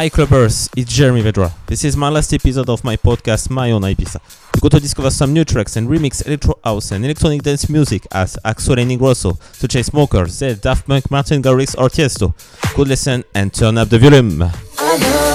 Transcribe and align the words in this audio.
Hi 0.00 0.08
clubbers, 0.08 0.70
it's 0.78 0.90
Jeremy 0.90 1.22
Vedra. 1.22 1.52
This 1.66 1.84
is 1.84 1.94
my 1.94 2.08
last 2.08 2.32
episode 2.32 2.70
of 2.70 2.82
my 2.82 2.96
podcast 2.96 3.50
My 3.50 3.70
Own 3.70 3.82
Ibiza. 3.82 4.18
You 4.54 4.62
got 4.62 4.70
to 4.70 4.80
discover 4.80 5.10
some 5.10 5.34
new 5.34 5.44
tracks 5.44 5.76
and 5.76 5.86
remix 5.90 6.26
electro 6.26 6.58
house 6.64 6.92
and 6.92 7.04
electronic 7.04 7.42
dance 7.42 7.68
music 7.68 8.06
as 8.10 8.34
Axwell 8.42 8.80
and 8.80 8.90
Ingrosso, 8.90 9.38
such 9.54 9.76
as 9.76 9.88
Smoker, 9.88 10.24
Zedd, 10.24 10.62
Daft 10.62 10.86
Punk, 10.86 11.10
Martin 11.10 11.42
Garrix 11.42 11.76
or 11.76 11.90
Tiesto. 11.90 12.32
Good 12.74 12.88
listen 12.88 13.24
and 13.34 13.52
turn 13.52 13.76
up 13.76 13.90
the 13.90 13.98
volume. 13.98 15.29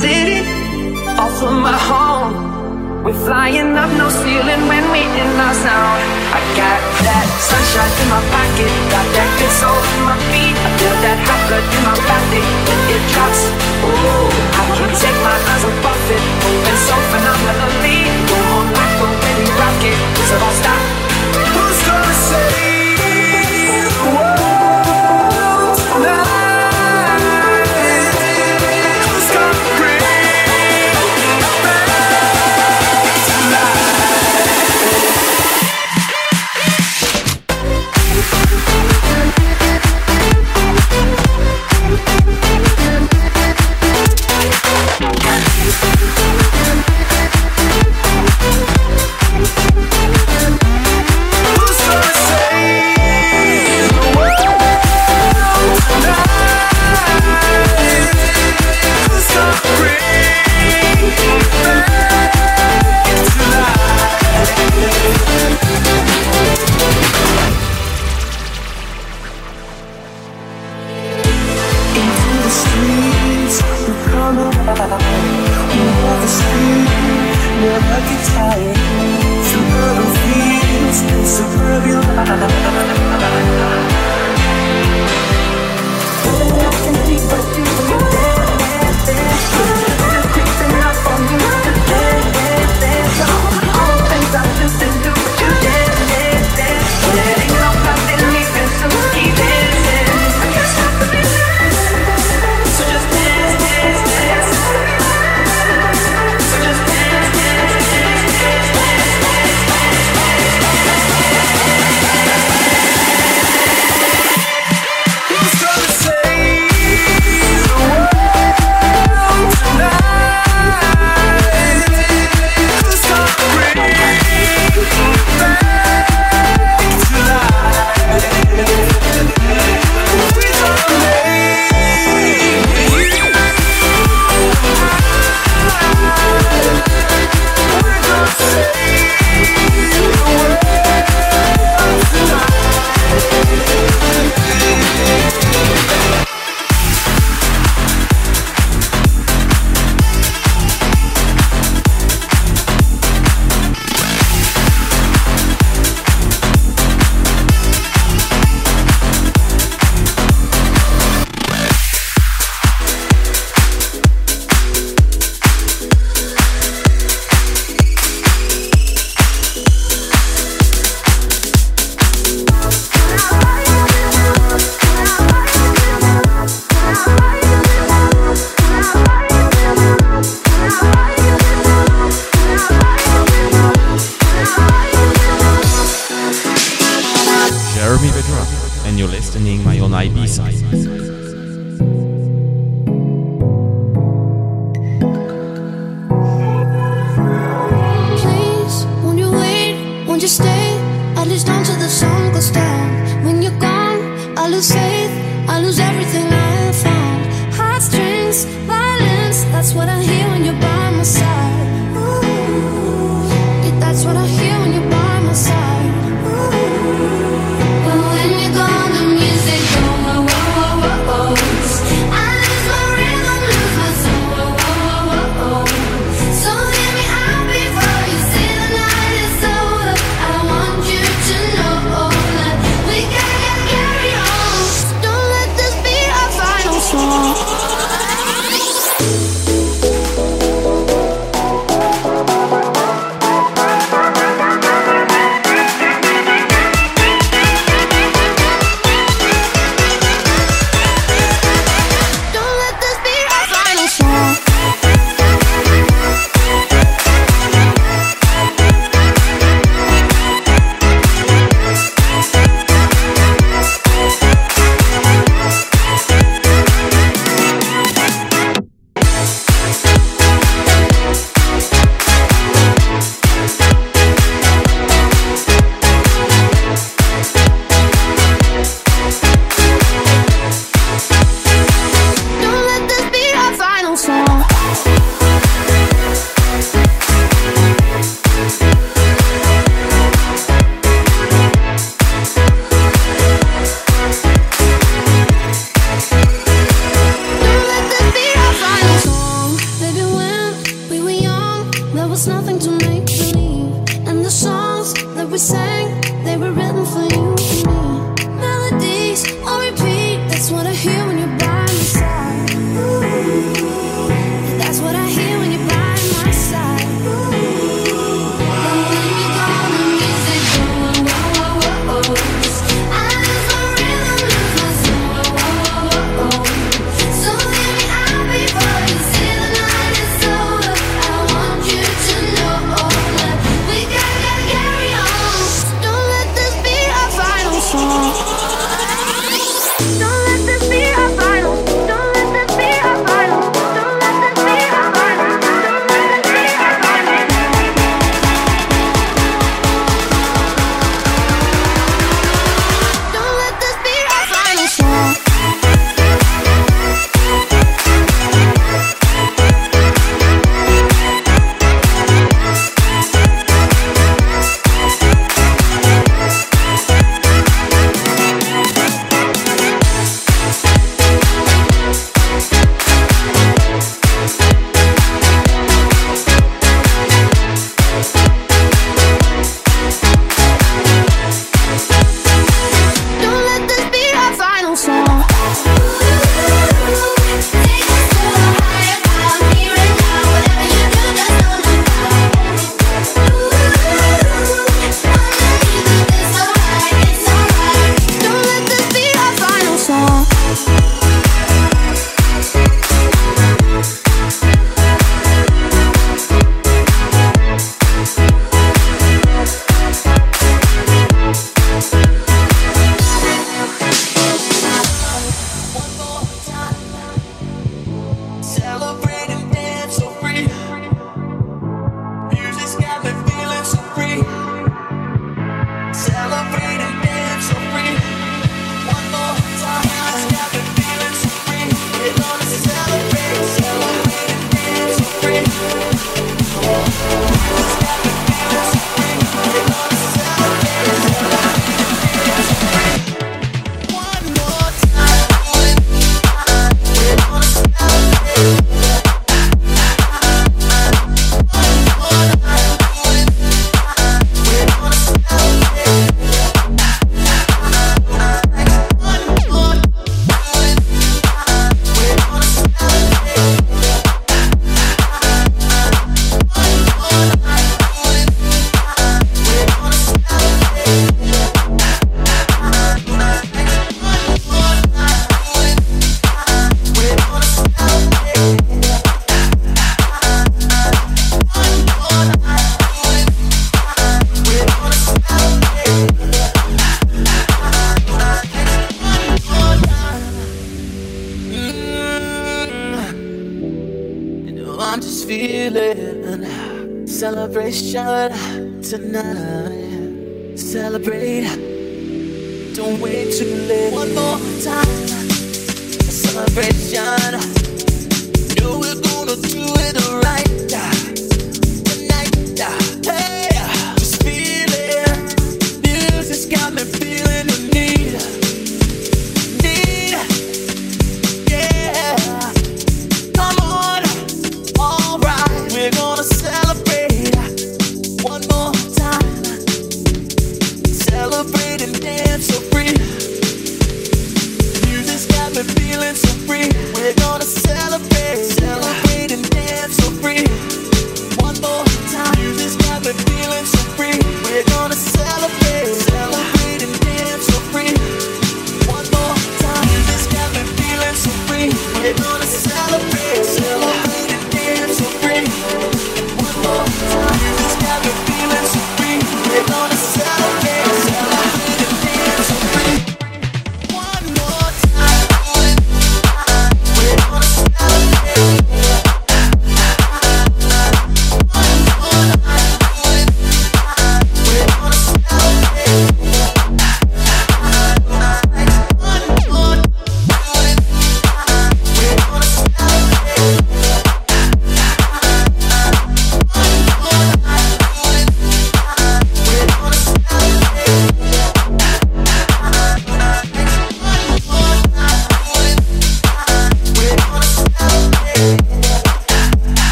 City, 0.00 0.42
off 1.18 1.32
from 1.38 1.62
my 1.62 1.76
home. 1.76 2.32
We're 3.04 3.20
flying 3.28 3.76
up 3.76 3.90
no 4.00 4.08
ceiling 4.08 4.62
when 4.66 4.84
we 4.90 5.04
in 5.04 5.30
our 5.36 5.54
zone. 5.54 6.02
I 6.34 6.40
got 6.56 6.80
that 7.04 7.26
sunshine 7.36 7.94
in 8.02 8.08
my 8.08 8.22
pocket, 8.32 8.72
got 8.90 9.06
that 9.14 9.30
good 9.38 9.54
soul 9.60 9.76
in 9.76 10.00
my 10.08 10.16
feet. 10.32 10.56
I 10.56 10.70
feel 10.80 10.96
that 11.04 11.18
hot 11.28 11.40
blood 11.46 11.66
in 11.68 11.82
my 11.84 11.96
body 12.10 12.42
when 12.64 12.80
it 12.96 13.02
drops. 13.12 13.42
Ooh, 13.84 14.28
I 14.56 14.62
can't 14.72 14.96
take 14.98 15.18
my 15.20 15.36
eyes 15.36 15.64
off 15.68 16.04
it, 16.10 16.22
moving 16.42 16.80
so 16.88 16.96
phenomenally. 17.12 17.98
Boom 18.24 18.48
on 18.56 18.66
a 18.72 18.86
when 18.98 19.36
we 19.44 19.52
rock 19.60 19.84
so 20.26 20.34
don't 20.40 20.56
stop. 20.58 21.03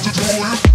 So 0.00 0.12
stay. 0.12 0.67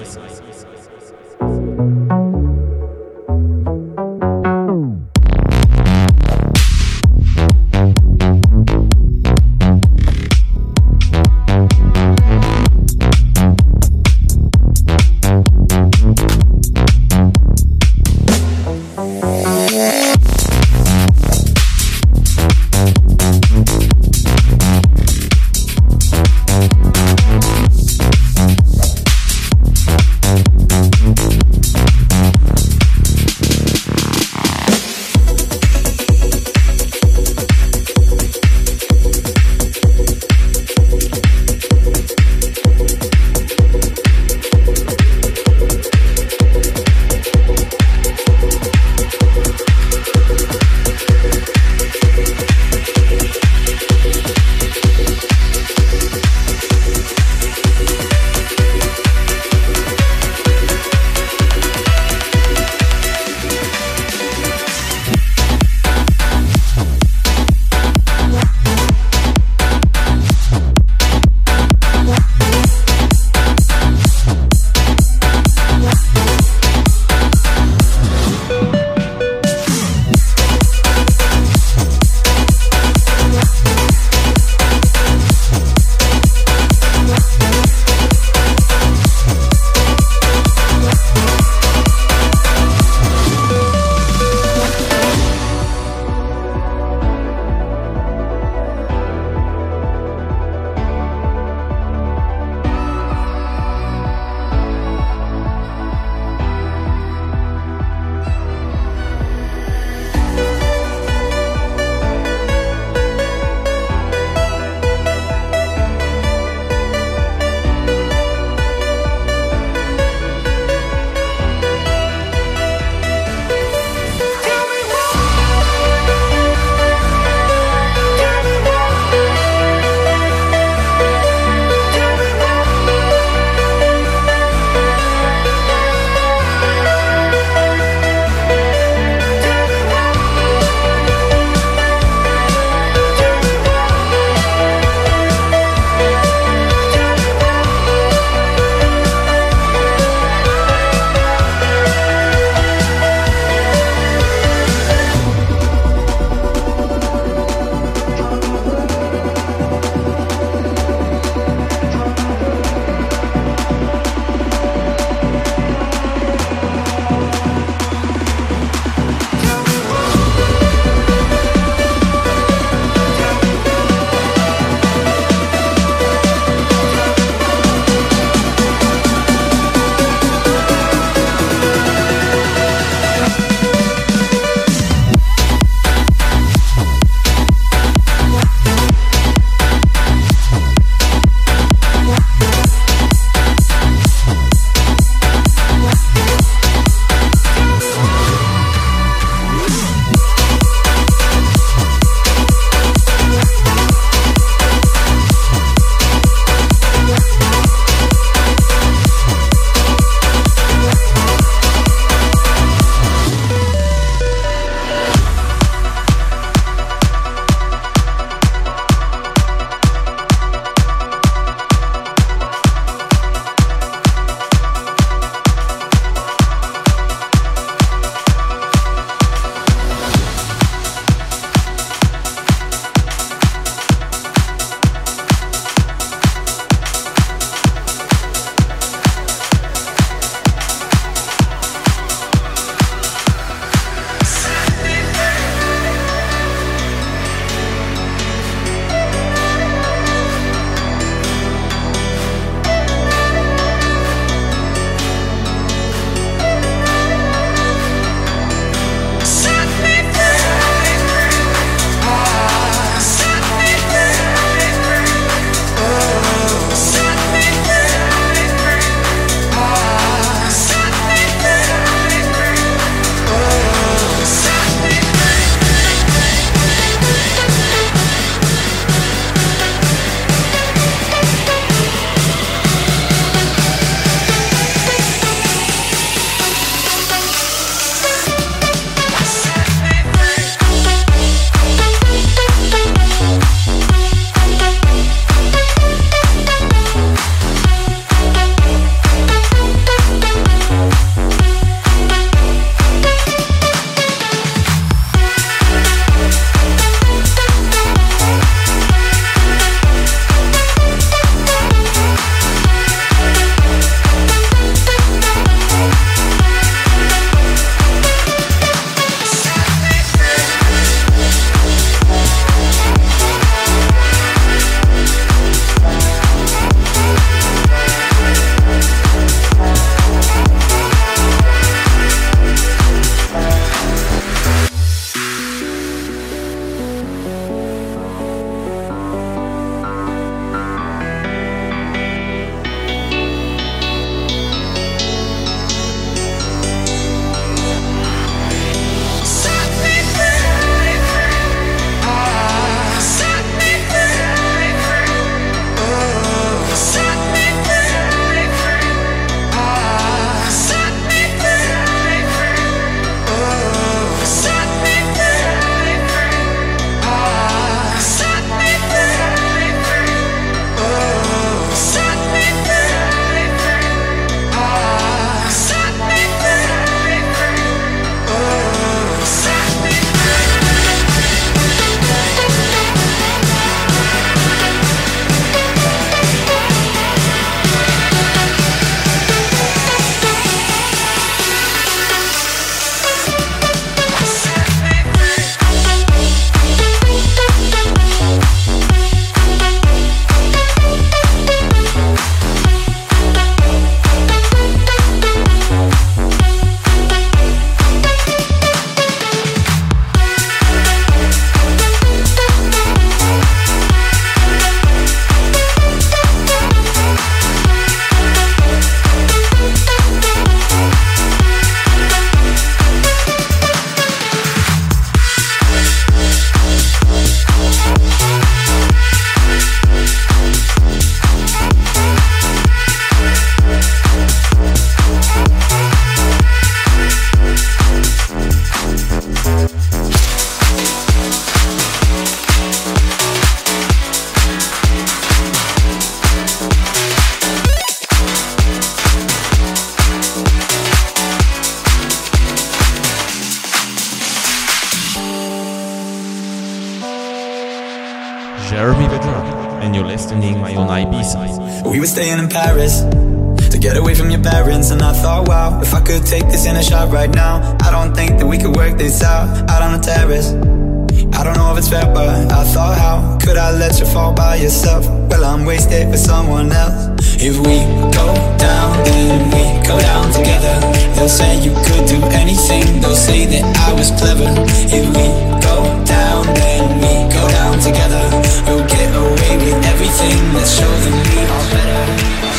by 475.01 475.07
yourself? 475.07 475.29
Well, 475.29 475.45
I'm 475.45 475.65
wasted 475.65 476.11
for 476.11 476.17
someone 476.17 476.71
else. 476.71 477.09
If 477.37 477.57
we 477.57 477.79
go 478.11 478.33
down, 478.57 479.03
then 479.03 479.49
we 479.49 479.87
go 479.87 479.99
down 479.99 480.31
together. 480.31 480.79
They'll 481.15 481.29
say 481.29 481.59
you 481.61 481.71
could 481.71 482.07
do 482.07 482.21
anything, 482.37 483.01
they'll 483.01 483.15
say 483.15 483.45
that 483.45 483.77
I 483.77 483.93
was 483.93 484.11
clever. 484.11 484.49
If 484.91 485.07
we 485.15 485.27
go 485.61 486.03
down, 486.05 486.45
then 486.53 486.99
we 487.01 487.33
go 487.33 487.47
down 487.49 487.79
together. 487.79 488.23
We'll 488.67 488.87
get 488.87 489.09
away 489.15 489.57
with 489.57 489.85
everything, 489.85 490.53
let's 490.53 490.77
show 490.77 490.91
them 491.03 491.13
we 491.13 491.41
are 491.45 491.71
better. 491.71 492.50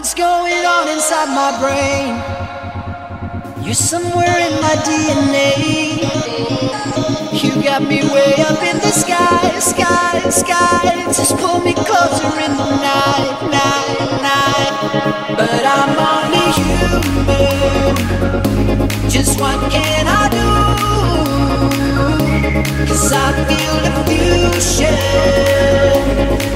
What's 0.00 0.14
going 0.14 0.64
on 0.64 0.88
inside 0.88 1.28
my 1.28 1.52
brain? 1.60 2.16
You're 3.62 3.74
somewhere 3.74 4.38
in 4.48 4.58
my 4.62 4.74
DNA. 4.88 6.00
You 7.36 7.62
got 7.62 7.82
me 7.82 8.00
way 8.10 8.32
up 8.48 8.62
in 8.62 8.78
the 8.78 8.92
sky, 8.92 9.58
sky, 9.58 10.30
sky. 10.30 11.04
Just 11.08 11.36
pull 11.36 11.60
me 11.60 11.74
closer 11.74 12.32
in 12.40 12.56
the 12.56 12.80
night, 12.80 13.42
night, 13.52 13.98
night. 14.24 14.72
But 15.36 15.66
I'm 15.76 15.94
only 16.08 16.50
human. 16.56 17.96
Just 19.10 19.38
what 19.38 19.60
can 19.70 20.06
I 20.08 20.30
do? 20.32 20.48
Cause 22.88 23.12
I 23.12 23.34
feel 23.50 23.76
the 23.84 23.92
fusion 24.08 24.96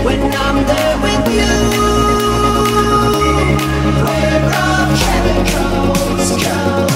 when 0.02 0.32
I'm 0.32 0.64
there 0.66 0.96
with 1.02 1.28
you. 1.34 1.83
Our 4.36 4.96
chemicals 4.96 6.42
comes, 6.42 6.93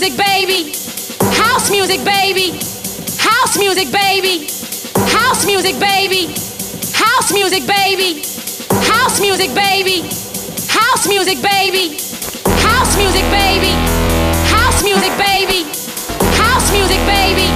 music, 0.00 0.16
baby. 0.16 0.72
House 1.42 1.70
music, 1.72 2.04
baby. 2.04 2.50
House 3.18 3.58
music, 3.58 3.90
baby. 3.90 4.46
House 4.94 5.44
music, 5.44 5.76
baby. 5.80 6.26
House 6.94 7.32
music, 7.32 7.66
baby. 7.66 8.22
House 8.86 9.20
music, 9.20 9.52
baby. 9.56 10.02
House 10.68 11.08
music, 11.08 11.42
baby. 11.42 11.98
House 12.62 12.96
music, 12.96 13.24
baby. 13.32 13.72
House 14.54 14.84
music, 14.84 15.18
baby. 15.18 15.64
House 16.38 16.70
music, 16.70 17.00
baby. 17.06 17.47